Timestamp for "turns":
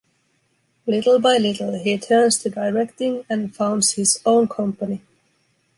1.95-2.39